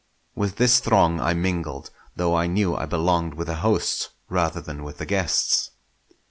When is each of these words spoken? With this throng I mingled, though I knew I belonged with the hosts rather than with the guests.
With 0.33 0.55
this 0.55 0.79
throng 0.79 1.19
I 1.19 1.35
mingled, 1.35 1.91
though 2.15 2.35
I 2.35 2.47
knew 2.47 2.75
I 2.75 2.87
belonged 2.87 3.35
with 3.35 3.45
the 3.45 3.57
hosts 3.57 4.09
rather 4.29 4.59
than 4.59 4.83
with 4.83 4.97
the 4.97 5.05
guests. 5.05 5.69